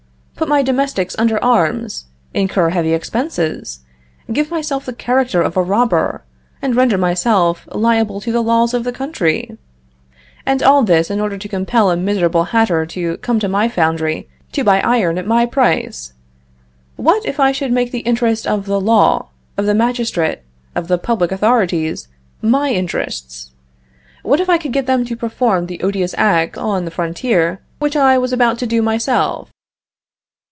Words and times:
put 0.35 0.49
my 0.49 0.63
domestics 0.63 1.15
under 1.19 1.37
arms! 1.43 2.05
incur 2.33 2.69
heavy 2.71 2.93
expenses! 2.95 3.81
give 4.33 4.49
myself 4.49 4.87
the 4.87 4.93
character 4.93 5.39
of 5.39 5.55
a 5.55 5.61
robber, 5.61 6.23
and 6.63 6.75
render 6.75 6.97
myself 6.97 7.67
liable 7.71 8.19
to 8.19 8.31
the 8.31 8.41
laws 8.41 8.73
of 8.73 8.83
the 8.83 8.91
country! 8.91 9.55
And 10.43 10.63
all 10.63 10.81
this 10.81 11.11
in 11.11 11.19
order 11.21 11.37
to 11.37 11.47
compel 11.47 11.91
a 11.91 11.95
miserable 11.95 12.45
hatter 12.45 12.87
to 12.87 13.17
come 13.17 13.39
to 13.39 13.47
my 13.47 13.67
foundry 13.69 14.27
to 14.53 14.63
buy 14.63 14.79
iron 14.81 15.19
at 15.19 15.27
my 15.27 15.45
price! 15.45 16.13
What 16.95 17.23
if 17.23 17.39
I 17.39 17.51
should 17.51 17.71
make 17.71 17.91
the 17.91 17.99
interest 17.99 18.47
of 18.47 18.65
the 18.65 18.81
law, 18.81 19.27
of 19.59 19.67
the 19.67 19.75
magistrate, 19.75 20.39
of 20.73 20.87
the 20.87 20.97
public 20.97 21.31
authorities, 21.31 22.07
my 22.41 22.71
interests? 22.71 23.51
What 24.23 24.39
if 24.39 24.49
I 24.49 24.57
could 24.57 24.73
get 24.73 24.87
them 24.87 25.05
to 25.05 25.15
perform 25.15 25.67
the 25.67 25.83
odious 25.83 26.15
act 26.17 26.57
on 26.57 26.85
the 26.85 26.89
frontier 26.89 27.59
which 27.77 27.95
I 27.95 28.17
was 28.17 28.33
about 28.33 28.57
to 28.57 28.65
do 28.65 28.81
myself?" 28.81 29.51